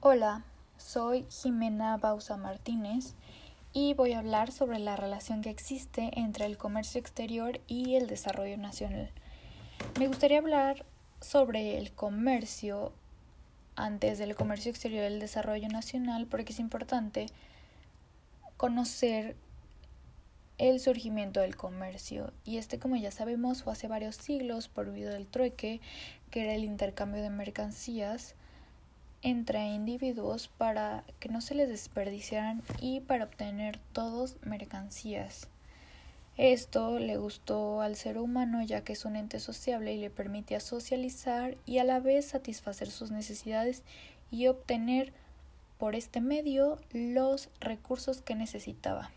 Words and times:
Hola, 0.00 0.44
soy 0.76 1.26
Jimena 1.28 1.96
Bausa 1.96 2.36
Martínez 2.36 3.14
y 3.72 3.94
voy 3.94 4.12
a 4.12 4.20
hablar 4.20 4.52
sobre 4.52 4.78
la 4.78 4.94
relación 4.94 5.42
que 5.42 5.50
existe 5.50 6.12
entre 6.14 6.46
el 6.46 6.56
comercio 6.56 7.00
exterior 7.00 7.60
y 7.66 7.96
el 7.96 8.06
desarrollo 8.06 8.56
nacional. 8.58 9.10
Me 9.98 10.06
gustaría 10.06 10.38
hablar 10.38 10.86
sobre 11.20 11.78
el 11.78 11.90
comercio 11.90 12.92
antes 13.74 14.18
del 14.18 14.36
comercio 14.36 14.70
exterior 14.70 15.02
y 15.02 15.06
el 15.14 15.18
desarrollo 15.18 15.66
nacional 15.66 16.28
porque 16.28 16.52
es 16.52 16.60
importante 16.60 17.26
conocer 18.56 19.34
el 20.58 20.78
surgimiento 20.78 21.40
del 21.40 21.56
comercio 21.56 22.32
y 22.44 22.58
este 22.58 22.78
como 22.78 22.94
ya 22.94 23.10
sabemos 23.10 23.64
fue 23.64 23.72
hace 23.72 23.88
varios 23.88 24.14
siglos 24.14 24.68
por 24.68 24.86
medio 24.86 25.10
del 25.10 25.26
trueque 25.26 25.80
que 26.30 26.44
era 26.44 26.54
el 26.54 26.62
intercambio 26.62 27.20
de 27.20 27.30
mercancías 27.30 28.36
entre 29.22 29.66
individuos 29.68 30.48
para 30.48 31.04
que 31.18 31.28
no 31.28 31.40
se 31.40 31.54
les 31.54 31.68
desperdiciaran 31.68 32.62
y 32.80 33.00
para 33.00 33.24
obtener 33.24 33.78
todos 33.92 34.36
mercancías. 34.42 35.48
Esto 36.36 37.00
le 37.00 37.16
gustó 37.16 37.80
al 37.80 37.96
ser 37.96 38.16
humano 38.16 38.62
ya 38.62 38.84
que 38.84 38.92
es 38.92 39.04
un 39.04 39.16
ente 39.16 39.40
sociable 39.40 39.92
y 39.92 39.98
le 39.98 40.08
permitía 40.08 40.60
socializar 40.60 41.56
y 41.66 41.78
a 41.78 41.84
la 41.84 41.98
vez 41.98 42.26
satisfacer 42.26 42.90
sus 42.90 43.10
necesidades 43.10 43.82
y 44.30 44.46
obtener 44.46 45.12
por 45.78 45.94
este 45.94 46.20
medio 46.20 46.78
los 46.92 47.48
recursos 47.60 48.22
que 48.22 48.36
necesitaba. 48.36 49.10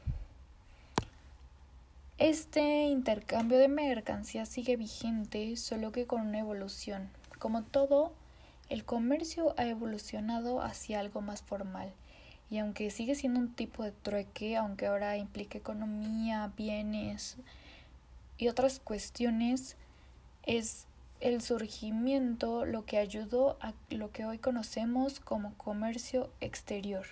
Este 2.18 2.86
intercambio 2.86 3.58
de 3.58 3.68
mercancías 3.68 4.48
sigue 4.48 4.76
vigente, 4.77 5.58
solo 5.58 5.91
que 5.91 6.05
con 6.05 6.22
una 6.22 6.40
evolución. 6.40 7.10
Como 7.40 7.63
todo, 7.63 8.13
el 8.72 8.86
comercio 8.86 9.54
ha 9.58 9.66
evolucionado 9.66 10.62
hacia 10.62 11.02
algo 11.02 11.20
más 11.20 11.41
formal 11.41 11.91
y 12.50 12.60
aunque 12.60 12.90
sigue 12.90 13.16
siendo 13.16 13.41
un 13.41 13.54
tipo 13.54 13.84
de 13.84 13.91
trueque, 13.91 14.55
aunque 14.55 14.88
ahora 14.88 15.18
implica 15.18 15.58
economía, 15.58 16.54
bienes 16.55 17.36
y 18.38 18.48
otras 18.48 18.80
cuestiones, 18.80 19.76
es 20.44 20.86
el 21.20 21.41
surgimiento 21.41 22.66
lo 22.66 22.86
que 22.86 22.98
ayudó 22.98 23.58
a 23.60 23.74
lo 23.90 24.10
que 24.12 24.26
hoy 24.26 24.38
conocemos 24.38 25.20
como 25.20 25.54
comercio 25.56 26.30
exterior. 26.40 27.06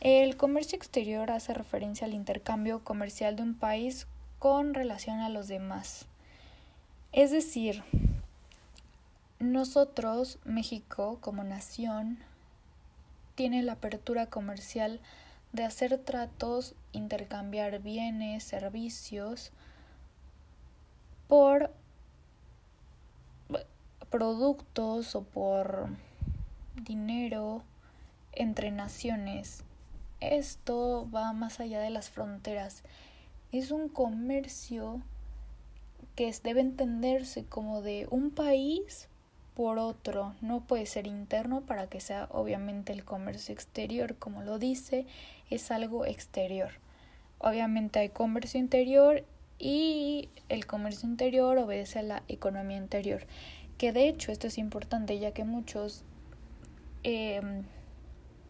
El 0.00 0.36
comercio 0.36 0.76
exterior 0.76 1.30
hace 1.30 1.54
referencia 1.54 2.08
al 2.08 2.12
intercambio 2.12 2.82
comercial 2.82 3.36
de 3.36 3.42
un 3.44 3.54
país 3.54 4.08
con 4.40 4.74
relación 4.74 5.20
a 5.20 5.28
los 5.28 5.46
demás. 5.46 6.06
Es 7.12 7.30
decir, 7.30 7.84
nosotros, 9.52 10.38
México, 10.44 11.18
como 11.20 11.44
nación, 11.44 12.18
tiene 13.34 13.62
la 13.62 13.72
apertura 13.74 14.26
comercial 14.26 15.00
de 15.52 15.64
hacer 15.64 15.98
tratos, 15.98 16.74
intercambiar 16.92 17.80
bienes, 17.80 18.44
servicios 18.44 19.52
por 21.28 21.72
productos 24.10 25.16
o 25.16 25.22
por 25.22 25.88
dinero 26.82 27.62
entre 28.32 28.70
naciones. 28.70 29.64
Esto 30.20 31.08
va 31.14 31.32
más 31.32 31.60
allá 31.60 31.80
de 31.80 31.90
las 31.90 32.10
fronteras. 32.10 32.82
Es 33.52 33.70
un 33.70 33.88
comercio 33.88 35.02
que 36.14 36.32
debe 36.42 36.60
entenderse 36.60 37.44
como 37.44 37.82
de 37.82 38.06
un 38.10 38.30
país 38.30 39.08
por 39.54 39.78
otro, 39.78 40.34
no 40.40 40.60
puede 40.60 40.86
ser 40.86 41.06
interno 41.06 41.60
para 41.60 41.86
que 41.86 42.00
sea 42.00 42.28
obviamente 42.30 42.92
el 42.92 43.04
comercio 43.04 43.54
exterior, 43.54 44.16
como 44.16 44.42
lo 44.42 44.58
dice, 44.58 45.06
es 45.48 45.70
algo 45.70 46.06
exterior. 46.06 46.70
Obviamente 47.38 48.00
hay 48.00 48.08
comercio 48.08 48.58
interior 48.58 49.24
y 49.58 50.28
el 50.48 50.66
comercio 50.66 51.08
interior 51.08 51.56
obedece 51.58 52.00
a 52.00 52.02
la 52.02 52.22
economía 52.26 52.76
interior, 52.76 53.26
que 53.78 53.92
de 53.92 54.08
hecho 54.08 54.32
esto 54.32 54.48
es 54.48 54.58
importante 54.58 55.18
ya 55.18 55.32
que 55.32 55.44
muchos 55.44 56.02
em, 57.04 57.62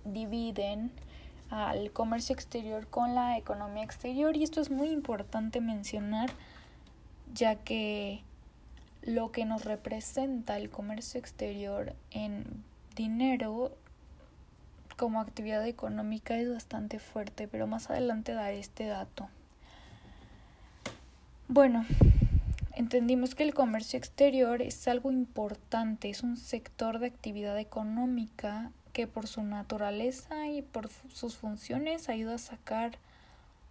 dividen 0.05 0.91
al 1.51 1.93
comercio 1.93 2.35
exterior 2.35 2.87
con 2.87 3.15
la 3.15 3.37
economía 3.39 3.85
exterior. 3.85 4.37
Y 4.37 4.43
esto 4.43 4.61
es 4.61 4.71
muy 4.71 4.89
importante 4.89 5.61
mencionar 5.61 6.31
ya 7.33 7.57
que 7.57 8.23
lo 9.07 9.33
que 9.33 9.45
nos 9.45 9.65
representa 9.65 10.57
el 10.57 10.71
comercio 10.71 11.21
exterior 11.21 11.95
en 12.11 12.45
dinero 12.97 13.77
como 14.97 15.21
actividad 15.21 15.67
económica 15.67 16.39
es 16.39 16.51
bastante 16.51 16.99
fuerte, 16.99 17.49
pero 17.49 17.67
más 17.67 17.91
adelante 17.91 18.33
daré 18.33 18.59
este 18.59 18.87
dato. 18.87 19.29
Bueno, 21.49 21.85
entendimos 22.75 23.35
que 23.35 23.43
el 23.43 23.53
comercio 23.53 23.99
exterior 23.99 24.63
es 24.63 24.89
algo 24.89 25.11
importante, 25.11 26.09
es 26.09 26.23
un 26.23 26.37
sector 26.37 26.99
de 26.99 27.09
actividad 27.09 27.59
económica 27.59 28.71
que 28.93 29.07
por 29.07 29.27
su 29.27 29.43
naturaleza 29.43 30.49
y 30.49 30.63
por 30.63 30.89
sus 31.13 31.37
funciones 31.37 32.09
ayuda 32.09 32.37
a 32.37 32.39
sacar 32.39 32.99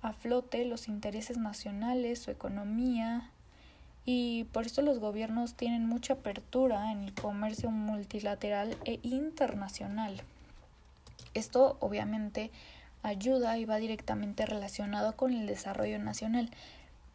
a 0.02 0.12
flote 0.12 0.66
los 0.66 0.90
intereses 0.90 1.38
nacionales, 1.38 2.20
su 2.20 2.30
economía, 2.30 3.32
y 4.06 4.46
por 4.46 4.66
eso 4.66 4.81
los 4.81 5.00
gobiernos 5.00 5.56
tienen 5.56 5.88
mucha 5.88 6.14
apertura 6.14 6.91
en 6.91 7.03
el 7.03 7.14
comercio 7.14 7.72
multilateral 7.72 8.78
e 8.86 9.00
internacional. 9.03 10.22
Esto 11.34 11.78
obviamente 11.80 12.52
ayuda 13.02 13.58
y 13.58 13.66
va 13.66 13.78
directamente 13.78 14.46
relacionado 14.46 15.16
con 15.16 15.34
el 15.34 15.47
desarrollo 15.47 16.00
nacional, 16.00 16.50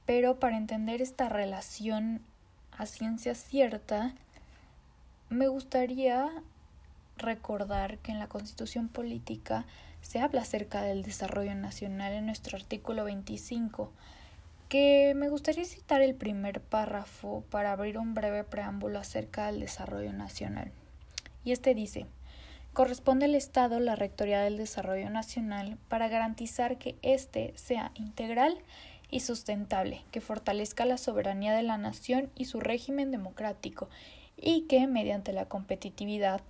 pero 0.07 0.39
para 0.39 0.57
entender 0.57 1.03
esta 1.03 1.29
relación 1.29 2.21
a 2.77 2.87
ciencia 2.87 3.35
cierta, 3.35 4.15
me 5.29 5.49
gustaría 5.49 6.31
recordar 7.17 7.99
que 7.99 8.13
en 8.13 8.19
la 8.19 8.29
Constitución 8.29 8.89
Política 8.89 9.67
se 10.01 10.21
habla 10.21 10.43
acerca 10.43 10.83
del 10.83 11.03
desarrollo 11.03 11.55
nacional 11.55 12.13
en 12.13 12.27
nuestro 12.27 12.57
artículo 12.57 13.05
25 13.05 13.93
que 14.69 15.15
me 15.17 15.31
gustaría 15.31 15.65
citar 15.65 16.03
el 16.03 16.15
primer 16.15 16.61
párrafo 16.61 17.43
para 17.51 17.73
abrir 17.73 17.99
un 17.99 18.15
breve 18.15 18.45
preámbulo 18.45 18.99
acerca 18.99 19.47
del 19.47 19.61
desarrollo 19.61 20.13
nacional. 20.13 20.73
Y 21.45 21.53
este 21.53 21.75
dice, 21.75 22.07
corresponde 22.75 23.25
al 23.25 23.35
Estado 23.35 23.81
la 23.81 23.97
Rectoría 23.97 24.41
del 24.41 24.59
Desarrollo 24.59 25.09
Nacional 25.09 25.79
para 25.89 26.09
garantizar 26.09 26.77
que 26.77 26.97
éste 27.01 27.55
sea 27.57 27.93
integral 27.95 28.59
y 29.11 29.21
sustentable, 29.21 30.03
que 30.11 30.21
fortalezca 30.21 30.85
la 30.85 30.99
soberanía 30.99 31.55
de 31.55 31.63
la 31.63 31.79
nación 31.79 32.31
y 32.35 32.45
su 32.45 32.61
régimen 32.61 33.11
democrático, 33.11 33.89
y 34.37 34.67
que, 34.69 34.87
mediante 34.87 35.33
la 35.33 35.47
competitividad, 35.47 36.43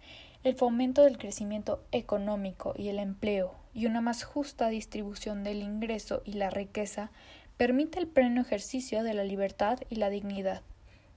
el 0.42 0.54
fomento 0.54 1.04
del 1.04 1.18
crecimiento 1.18 1.82
económico 1.92 2.74
y 2.76 2.88
el 2.88 2.98
empleo, 2.98 3.54
y 3.74 3.86
una 3.86 4.00
más 4.00 4.24
justa 4.24 4.68
distribución 4.68 5.44
del 5.44 5.62
ingreso 5.62 6.22
y 6.24 6.32
la 6.32 6.50
riqueza, 6.50 7.10
permite 7.58 7.98
el 7.98 8.06
pleno 8.06 8.40
ejercicio 8.40 9.02
de 9.02 9.12
la 9.12 9.24
libertad 9.24 9.80
y 9.90 9.96
la 9.96 10.08
dignidad 10.08 10.62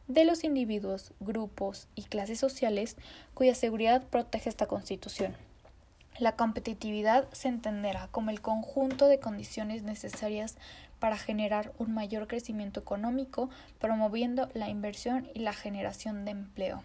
de 0.08 0.26
los 0.26 0.44
individuos, 0.44 1.14
grupos 1.20 1.88
y 1.96 2.04
clases 2.04 2.40
sociales 2.40 2.98
cuya 3.34 3.56
seguridad 3.56 4.04
protege 4.08 4.50
esta 4.50 4.66
Constitución. 4.66 5.36
La 6.18 6.36
competitividad 6.36 7.30
se 7.32 7.48
entenderá 7.48 8.10
como 8.10 8.32
el 8.32 8.42
conjunto 8.42 9.08
de 9.08 9.20
condiciones 9.20 9.84
necesarias 9.84 10.58
para 11.00 11.18
generar 11.18 11.72
un 11.78 11.94
mayor 11.94 12.28
crecimiento 12.28 12.80
económico, 12.80 13.50
promoviendo 13.80 14.50
la 14.54 14.68
inversión 14.68 15.30
y 15.34 15.40
la 15.40 15.54
generación 15.54 16.26
de 16.26 16.32
empleo. 16.32 16.84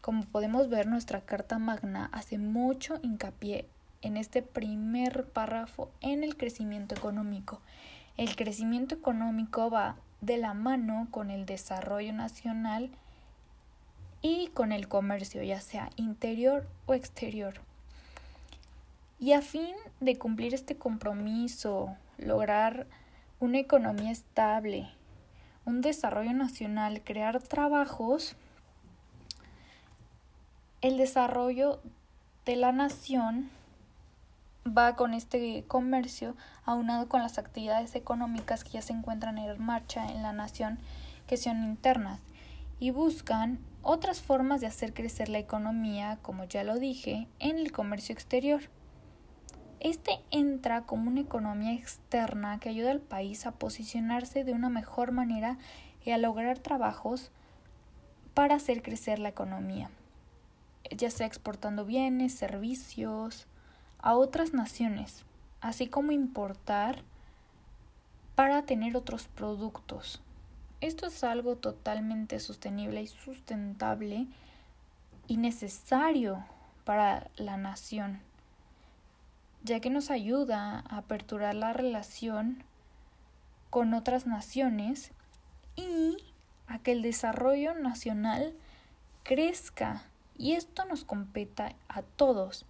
Como 0.00 0.24
podemos 0.24 0.68
ver, 0.68 0.86
nuestra 0.86 1.20
Carta 1.20 1.58
Magna 1.58 2.08
hace 2.12 2.38
mucho 2.38 2.98
hincapié 3.02 3.68
en 4.00 4.16
este 4.16 4.42
primer 4.42 5.26
párrafo 5.26 5.90
en 6.00 6.24
el 6.24 6.36
crecimiento 6.36 6.94
económico 6.94 7.60
el 8.16 8.36
crecimiento 8.36 8.94
económico 8.94 9.70
va 9.70 9.96
de 10.20 10.36
la 10.36 10.54
mano 10.54 11.08
con 11.10 11.30
el 11.30 11.46
desarrollo 11.46 12.12
nacional 12.12 12.90
y 14.20 14.48
con 14.48 14.72
el 14.72 14.88
comercio, 14.88 15.42
ya 15.42 15.60
sea 15.60 15.90
interior 15.96 16.68
o 16.86 16.94
exterior. 16.94 17.54
Y 19.18 19.32
a 19.32 19.42
fin 19.42 19.74
de 20.00 20.16
cumplir 20.16 20.54
este 20.54 20.76
compromiso, 20.76 21.96
lograr 22.18 22.86
una 23.40 23.58
economía 23.58 24.10
estable, 24.10 24.88
un 25.64 25.80
desarrollo 25.80 26.32
nacional, 26.32 27.02
crear 27.02 27.42
trabajos, 27.42 28.36
el 30.80 30.96
desarrollo 30.96 31.80
de 32.44 32.56
la 32.56 32.72
nación 32.72 33.50
va 34.66 34.94
con 34.94 35.14
este 35.14 35.64
comercio 35.66 36.36
aunado 36.64 37.08
con 37.08 37.22
las 37.22 37.38
actividades 37.38 37.94
económicas 37.94 38.64
que 38.64 38.70
ya 38.70 38.82
se 38.82 38.92
encuentran 38.92 39.38
en 39.38 39.62
marcha 39.62 40.10
en 40.10 40.22
la 40.22 40.32
nación 40.32 40.78
que 41.26 41.36
son 41.36 41.64
internas 41.64 42.20
y 42.78 42.90
buscan 42.90 43.58
otras 43.82 44.20
formas 44.20 44.60
de 44.60 44.66
hacer 44.66 44.94
crecer 44.94 45.28
la 45.28 45.38
economía, 45.38 46.18
como 46.22 46.44
ya 46.44 46.64
lo 46.64 46.78
dije, 46.78 47.28
en 47.38 47.58
el 47.58 47.72
comercio 47.72 48.12
exterior. 48.12 48.62
Este 49.80 50.20
entra 50.30 50.82
como 50.82 51.10
una 51.10 51.20
economía 51.20 51.72
externa 51.72 52.60
que 52.60 52.68
ayuda 52.68 52.92
al 52.92 53.00
país 53.00 53.46
a 53.46 53.52
posicionarse 53.52 54.44
de 54.44 54.52
una 54.52 54.68
mejor 54.68 55.10
manera 55.10 55.58
y 56.04 56.10
a 56.10 56.18
lograr 56.18 56.58
trabajos 56.58 57.32
para 58.34 58.54
hacer 58.54 58.82
crecer 58.82 59.18
la 59.18 59.28
economía, 59.28 59.90
ya 60.96 61.10
sea 61.10 61.26
exportando 61.26 61.84
bienes, 61.84 62.34
servicios 62.34 63.46
a 64.02 64.14
otras 64.14 64.52
naciones, 64.52 65.24
así 65.60 65.86
como 65.86 66.12
importar 66.12 67.02
para 68.34 68.62
tener 68.62 68.96
otros 68.96 69.28
productos. 69.28 70.20
Esto 70.80 71.06
es 71.06 71.22
algo 71.22 71.56
totalmente 71.56 72.40
sostenible 72.40 73.02
y 73.02 73.06
sustentable 73.06 74.26
y 75.28 75.36
necesario 75.36 76.44
para 76.84 77.30
la 77.36 77.56
nación, 77.56 78.20
ya 79.62 79.78
que 79.78 79.90
nos 79.90 80.10
ayuda 80.10 80.80
a 80.88 80.98
aperturar 80.98 81.54
la 81.54 81.72
relación 81.72 82.64
con 83.70 83.94
otras 83.94 84.26
naciones 84.26 85.12
y 85.76 86.16
a 86.66 86.78
que 86.80 86.92
el 86.92 87.02
desarrollo 87.02 87.74
nacional 87.74 88.54
crezca. 89.22 90.02
Y 90.36 90.52
esto 90.52 90.84
nos 90.86 91.04
competa 91.04 91.74
a 91.88 92.02
todos. 92.02 92.66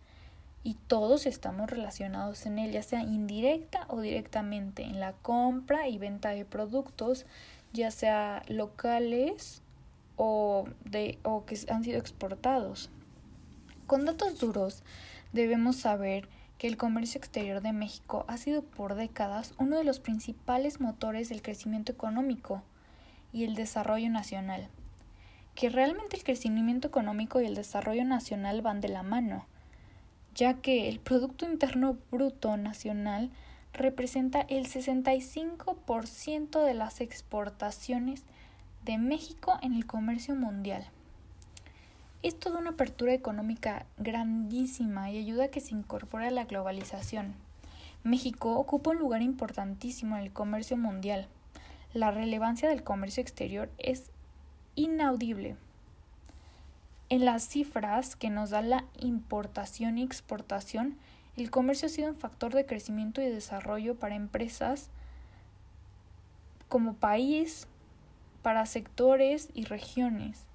Y 0.64 0.74
todos 0.86 1.26
estamos 1.26 1.68
relacionados 1.68 2.46
en 2.46 2.58
él, 2.58 2.72
ya 2.72 2.82
sea 2.82 3.02
indirecta 3.02 3.84
o 3.88 4.00
directamente, 4.00 4.84
en 4.84 5.00
la 5.00 5.12
compra 5.12 5.88
y 5.88 5.98
venta 5.98 6.30
de 6.30 6.44
productos, 6.44 7.26
ya 7.72 7.90
sea 7.90 8.42
locales 8.48 9.62
o, 10.16 10.68
de, 10.84 11.18
o 11.24 11.44
que 11.44 11.58
han 11.68 11.82
sido 11.82 11.98
exportados. 11.98 12.90
Con 13.86 14.04
datos 14.04 14.38
duros, 14.38 14.84
debemos 15.32 15.76
saber 15.76 16.28
que 16.58 16.68
el 16.68 16.76
comercio 16.76 17.18
exterior 17.18 17.60
de 17.60 17.72
México 17.72 18.24
ha 18.28 18.36
sido 18.36 18.62
por 18.62 18.94
décadas 18.94 19.54
uno 19.58 19.76
de 19.76 19.84
los 19.84 19.98
principales 19.98 20.80
motores 20.80 21.28
del 21.28 21.42
crecimiento 21.42 21.90
económico 21.90 22.62
y 23.32 23.42
el 23.42 23.56
desarrollo 23.56 24.10
nacional. 24.10 24.68
Que 25.56 25.70
realmente 25.70 26.16
el 26.16 26.22
crecimiento 26.22 26.86
económico 26.86 27.40
y 27.40 27.46
el 27.46 27.56
desarrollo 27.56 28.04
nacional 28.04 28.62
van 28.62 28.80
de 28.80 28.88
la 28.88 29.02
mano, 29.02 29.44
ya 30.34 30.54
que 30.54 30.88
el 30.88 30.98
Producto 31.00 31.44
Interno 31.44 31.96
Bruto 32.10 32.56
Nacional 32.56 33.30
representa 33.72 34.40
el 34.42 34.66
65% 34.66 36.64
de 36.64 36.74
las 36.74 37.00
exportaciones 37.00 38.22
de 38.84 38.98
México 38.98 39.58
en 39.62 39.74
el 39.74 39.86
comercio 39.86 40.34
mundial. 40.34 40.86
Es 42.22 42.38
toda 42.38 42.58
una 42.58 42.70
apertura 42.70 43.12
económica 43.14 43.86
grandísima 43.98 45.10
y 45.10 45.18
ayuda 45.18 45.44
a 45.44 45.48
que 45.48 45.60
se 45.60 45.74
incorpore 45.74 46.28
a 46.28 46.30
la 46.30 46.44
globalización. 46.44 47.34
México 48.04 48.56
ocupa 48.58 48.90
un 48.90 48.98
lugar 48.98 49.22
importantísimo 49.22 50.16
en 50.16 50.22
el 50.22 50.32
comercio 50.32 50.76
mundial. 50.76 51.28
La 51.94 52.10
relevancia 52.10 52.68
del 52.68 52.82
comercio 52.82 53.20
exterior 53.20 53.70
es 53.78 54.10
inaudible. 54.74 55.56
En 57.12 57.26
las 57.26 57.46
cifras 57.46 58.16
que 58.16 58.30
nos 58.30 58.48
da 58.48 58.62
la 58.62 58.86
importación 58.98 59.98
y 59.98 60.02
exportación, 60.02 60.96
el 61.36 61.50
comercio 61.50 61.84
ha 61.84 61.90
sido 61.90 62.08
un 62.08 62.16
factor 62.16 62.54
de 62.54 62.64
crecimiento 62.64 63.20
y 63.20 63.26
desarrollo 63.26 63.96
para 63.96 64.14
empresas 64.14 64.88
como 66.70 66.94
país, 66.94 67.66
para 68.40 68.64
sectores 68.64 69.50
y 69.52 69.66
regiones, 69.66 70.46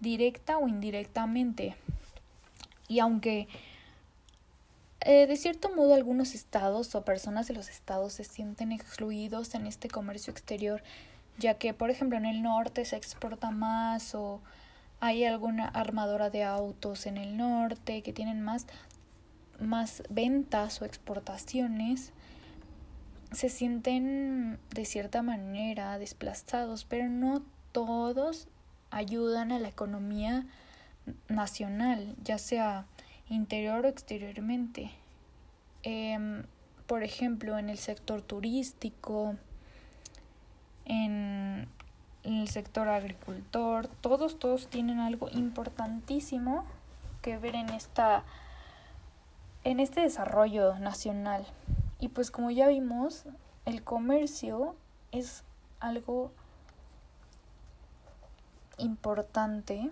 directa 0.00 0.56
o 0.56 0.68
indirectamente. 0.68 1.76
Y 2.88 3.00
aunque 3.00 3.46
eh, 5.02 5.26
de 5.26 5.36
cierto 5.36 5.68
modo 5.76 5.92
algunos 5.92 6.34
estados 6.34 6.94
o 6.94 7.04
personas 7.04 7.46
de 7.46 7.52
los 7.52 7.68
estados 7.68 8.14
se 8.14 8.24
sienten 8.24 8.72
excluidos 8.72 9.54
en 9.54 9.66
este 9.66 9.88
comercio 9.88 10.30
exterior, 10.30 10.82
ya 11.36 11.58
que 11.58 11.74
por 11.74 11.90
ejemplo 11.90 12.16
en 12.16 12.24
el 12.24 12.42
norte 12.42 12.86
se 12.86 12.96
exporta 12.96 13.50
más 13.50 14.14
o 14.14 14.40
hay 15.06 15.24
alguna 15.24 15.68
armadora 15.68 16.30
de 16.30 16.42
autos 16.42 17.06
en 17.06 17.16
el 17.16 17.36
norte 17.36 18.02
que 18.02 18.12
tienen 18.12 18.42
más, 18.42 18.66
más 19.60 20.02
ventas 20.10 20.82
o 20.82 20.84
exportaciones, 20.84 22.12
se 23.30 23.48
sienten 23.48 24.58
de 24.74 24.84
cierta 24.84 25.22
manera 25.22 25.96
desplazados, 26.00 26.84
pero 26.84 27.08
no 27.08 27.42
todos 27.70 28.48
ayudan 28.90 29.52
a 29.52 29.60
la 29.60 29.68
economía 29.68 30.44
nacional, 31.28 32.16
ya 32.24 32.38
sea 32.38 32.86
interior 33.28 33.84
o 33.84 33.88
exteriormente. 33.88 34.90
Em, 35.84 36.42
por 36.88 37.04
ejemplo, 37.04 37.58
en 37.58 37.70
el 37.70 37.78
sector 37.78 38.22
turístico, 38.22 39.36
en 40.84 41.68
el 42.26 42.48
sector 42.48 42.88
agricultor, 42.88 43.88
todos, 43.88 44.38
todos 44.38 44.68
tienen 44.68 44.98
algo 44.98 45.28
importantísimo 45.30 46.64
que 47.22 47.38
ver 47.38 47.54
en 47.54 47.70
esta 47.70 48.24
en 49.64 49.80
este 49.80 50.00
desarrollo 50.00 50.78
nacional. 50.78 51.44
Y 51.98 52.08
pues 52.08 52.30
como 52.30 52.52
ya 52.52 52.68
vimos, 52.68 53.24
el 53.64 53.82
comercio 53.82 54.76
es 55.10 55.42
algo 55.80 56.30
importante 58.78 59.90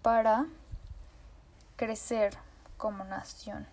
para 0.00 0.46
crecer 1.76 2.38
como 2.78 3.04
nación. 3.04 3.66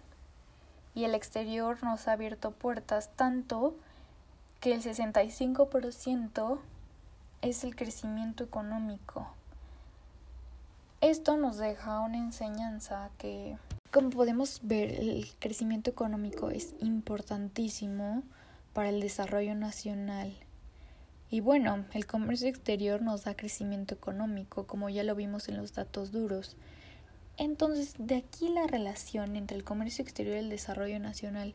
Y 0.96 1.06
el 1.06 1.16
exterior 1.16 1.82
nos 1.82 2.10
ha 2.10 2.12
abierto 2.12 2.52
puertas 2.52 3.10
tanto 3.16 3.76
que 4.60 4.74
el 4.74 4.84
65% 4.84 6.60
es 7.44 7.64
el 7.64 7.76
crecimiento 7.76 8.44
económico. 8.44 9.28
Esto 11.02 11.38
nos 11.38 11.58
deja 11.58 12.00
una 12.00 12.18
enseñanza 12.18 13.12
que 13.18 13.58
como 13.94 14.10
podemos 14.10 14.62
ver, 14.64 14.90
el 14.90 15.28
crecimiento 15.38 15.92
económico 15.92 16.50
es 16.50 16.74
importantísimo 16.80 18.24
para 18.74 18.90
el 18.90 19.00
desarrollo 19.00 19.54
nacional. 19.54 20.36
Y 21.30 21.42
bueno, 21.42 21.86
el 21.94 22.08
comercio 22.08 22.48
exterior 22.48 23.04
nos 23.04 23.26
da 23.26 23.36
crecimiento 23.36 23.94
económico, 23.94 24.66
como 24.66 24.90
ya 24.90 25.04
lo 25.04 25.14
vimos 25.14 25.48
en 25.48 25.58
los 25.58 25.74
datos 25.74 26.12
duros. 26.12 26.56
Entonces, 27.38 27.94
de 28.00 28.16
aquí 28.16 28.50
la 28.50 28.66
relación 28.66 29.36
entre 29.36 29.58
el 29.58 29.64
comercio 29.64 30.02
exterior 30.02 30.38
y 30.38 30.40
el 30.40 30.50
desarrollo 30.50 31.00
nacional, 31.00 31.54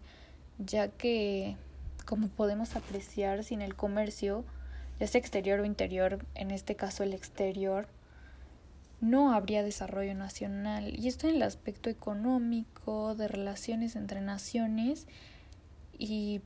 ya 0.59 0.87
que, 0.87 1.57
como 2.07 2.29
podemos 2.29 2.77
apreciar, 2.77 3.43
sin 3.43 3.63
el 3.63 3.75
comercio, 3.75 4.45
ya 5.01 5.07
sea 5.07 5.21
exterior 5.21 5.61
o 5.61 5.65
interior, 5.65 6.25
en 6.35 6.51
este 6.51 6.77
caso 6.77 7.03
el 7.03 7.15
exterior, 7.15 7.89
no 9.01 9.33
habría 9.33 9.63
desarrollo 9.63 10.15
nacional. 10.15 10.93
Y 10.99 11.09
esto 11.09 11.29
en 11.29 11.37
el 11.37 11.43
aspecto 11.43 11.89
económico, 11.89 13.15
de 13.15 13.29
relaciones 13.29 13.97
entre 13.97 14.21
naciones, 14.21 15.07
y 15.97 16.41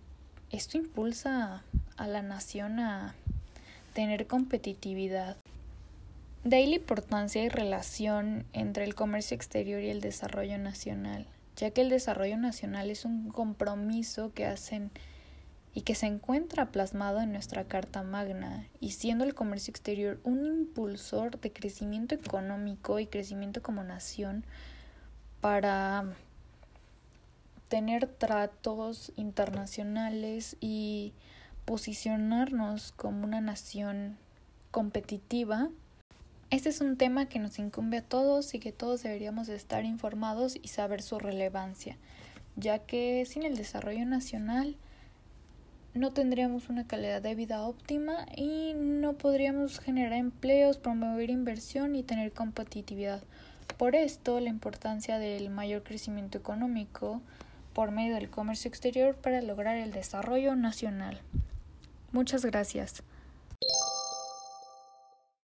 esto 0.50 0.76
impulsa 0.76 1.62
a 1.96 2.06
la 2.06 2.22
nación 2.22 2.78
a 2.78 3.14
tener 3.94 4.26
competitividad. 4.26 5.36
De 6.44 6.56
ahí 6.56 6.66
la 6.66 6.76
importancia 6.76 7.42
y 7.42 7.48
relación 7.48 8.44
entre 8.52 8.84
el 8.84 8.94
comercio 8.94 9.34
exterior 9.34 9.80
y 9.80 9.90
el 9.90 10.00
desarrollo 10.00 10.58
nacional, 10.58 11.26
ya 11.56 11.70
que 11.70 11.82
el 11.82 11.88
desarrollo 11.88 12.36
nacional 12.36 12.90
es 12.90 13.04
un 13.04 13.30
compromiso 13.30 14.32
que 14.34 14.46
hacen 14.46 14.90
y 15.74 15.82
que 15.82 15.94
se 15.94 16.06
encuentra 16.06 16.70
plasmado 16.70 17.20
en 17.20 17.32
nuestra 17.32 17.64
Carta 17.64 18.02
Magna, 18.02 18.66
y 18.80 18.90
siendo 18.90 19.24
el 19.24 19.34
comercio 19.34 19.70
exterior 19.70 20.20
un 20.22 20.44
impulsor 20.44 21.40
de 21.40 21.52
crecimiento 21.52 22.14
económico 22.14 22.98
y 22.98 23.06
crecimiento 23.06 23.62
como 23.62 23.82
nación 23.82 24.44
para 25.40 26.04
tener 27.68 28.06
tratos 28.06 29.12
internacionales 29.16 30.56
y 30.60 31.14
posicionarnos 31.64 32.92
como 32.92 33.24
una 33.24 33.40
nación 33.40 34.18
competitiva. 34.70 35.70
Este 36.50 36.68
es 36.68 36.82
un 36.82 36.98
tema 36.98 37.26
que 37.26 37.38
nos 37.38 37.58
incumbe 37.58 37.96
a 37.96 38.02
todos 38.02 38.52
y 38.52 38.58
que 38.58 38.72
todos 38.72 39.02
deberíamos 39.02 39.48
estar 39.48 39.86
informados 39.86 40.58
y 40.60 40.68
saber 40.68 41.00
su 41.00 41.18
relevancia, 41.18 41.96
ya 42.56 42.80
que 42.80 43.24
sin 43.24 43.42
el 43.42 43.56
desarrollo 43.56 44.04
nacional 44.04 44.76
no 45.94 46.12
tendríamos 46.12 46.68
una 46.68 46.86
calidad 46.86 47.20
de 47.20 47.34
vida 47.34 47.62
óptima 47.62 48.26
y 48.34 48.72
no 48.74 49.14
podríamos 49.14 49.78
generar 49.78 50.14
empleos, 50.14 50.78
promover 50.78 51.30
inversión 51.30 51.94
y 51.94 52.02
tener 52.02 52.32
competitividad. 52.32 53.22
Por 53.76 53.94
esto, 53.94 54.40
la 54.40 54.48
importancia 54.48 55.18
del 55.18 55.50
mayor 55.50 55.82
crecimiento 55.82 56.38
económico 56.38 57.20
por 57.74 57.90
medio 57.90 58.14
del 58.14 58.30
comercio 58.30 58.68
exterior 58.68 59.16
para 59.16 59.42
lograr 59.42 59.76
el 59.76 59.92
desarrollo 59.92 60.56
nacional. 60.56 61.20
Muchas 62.12 62.44
gracias. 62.44 63.02